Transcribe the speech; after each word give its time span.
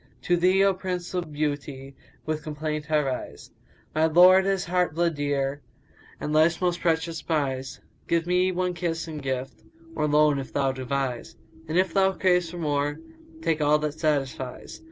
To 0.23 0.35
thee, 0.35 0.63
O 0.63 0.73
Prince 0.73 1.13
of 1.13 1.25
Beau 1.31 1.55
* 1.55 1.55
ty[FN#178] 1.55 1.93
with 2.25 2.41
complaint 2.41 2.89
I 2.89 3.03
rise: 3.03 3.51
My 3.93 4.07
lord, 4.07 4.47
as 4.47 4.65
heart 4.65 4.95
blood 4.95 5.13
dear 5.13 5.61
* 5.89 6.19
And 6.19 6.33
Life's 6.33 6.59
most 6.59 6.81
precious 6.81 7.21
prize! 7.21 7.79
Give 8.07 8.25
me 8.25 8.51
one 8.51 8.73
kiss 8.73 9.07
in 9.07 9.19
gift 9.19 9.61
* 9.79 9.95
Or 9.95 10.07
loan, 10.07 10.39
if 10.39 10.53
thou 10.53 10.71
devise: 10.71 11.35
And 11.67 11.77
if 11.77 11.93
thou 11.93 12.13
crave 12.13 12.45
for 12.45 12.57
more 12.57 12.97
* 13.21 13.41
Take 13.43 13.61
all 13.61 13.77
that 13.77 13.99
satisfies. 13.99 14.79